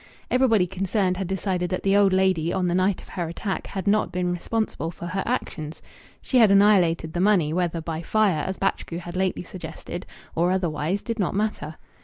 [0.31, 3.85] Everybody concerned had decided that the old lady on the night of her attack had
[3.85, 5.79] not been responsible for her actions.
[6.23, 11.03] She had annihilated the money whether by fire, as Batchgrew had lately suggested, or otherwise,
[11.03, 11.75] did not matter.